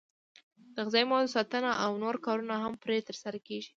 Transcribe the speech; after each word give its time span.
د 0.75 0.77
غذایي 0.85 1.05
موادو 1.09 1.33
ساتنه 1.35 1.71
او 1.83 1.91
نور 2.03 2.15
کارونه 2.25 2.55
هم 2.63 2.73
پرې 2.83 2.97
ترسره 3.07 3.37
کېږي. 3.47 3.69